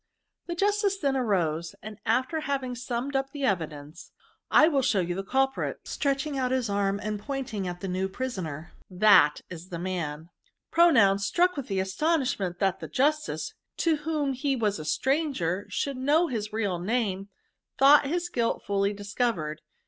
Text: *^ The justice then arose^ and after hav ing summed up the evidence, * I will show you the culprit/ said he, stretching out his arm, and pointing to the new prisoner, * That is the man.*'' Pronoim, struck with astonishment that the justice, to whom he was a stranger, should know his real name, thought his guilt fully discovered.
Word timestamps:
*^ 0.43 0.47
The 0.47 0.55
justice 0.55 0.97
then 0.97 1.13
arose^ 1.13 1.75
and 1.83 1.99
after 2.07 2.39
hav 2.39 2.63
ing 2.63 2.73
summed 2.73 3.15
up 3.15 3.29
the 3.31 3.43
evidence, 3.43 4.11
* 4.31 4.41
I 4.49 4.67
will 4.67 4.81
show 4.81 4.99
you 4.99 5.13
the 5.13 5.21
culprit/ 5.23 5.77
said 5.83 5.89
he, 5.89 5.93
stretching 5.93 6.37
out 6.39 6.49
his 6.49 6.71
arm, 6.71 6.99
and 7.03 7.19
pointing 7.19 7.65
to 7.65 7.77
the 7.79 7.87
new 7.87 8.09
prisoner, 8.09 8.73
* 8.83 8.89
That 9.05 9.41
is 9.51 9.69
the 9.69 9.77
man.*'' 9.77 10.29
Pronoim, 10.73 11.19
struck 11.19 11.55
with 11.55 11.69
astonishment 11.69 12.57
that 12.57 12.79
the 12.79 12.87
justice, 12.87 13.53
to 13.77 13.97
whom 13.97 14.33
he 14.33 14.55
was 14.55 14.79
a 14.79 14.85
stranger, 14.85 15.67
should 15.69 15.97
know 15.97 16.25
his 16.25 16.51
real 16.51 16.79
name, 16.79 17.29
thought 17.77 18.07
his 18.07 18.27
guilt 18.27 18.63
fully 18.65 18.93
discovered. 18.93 19.61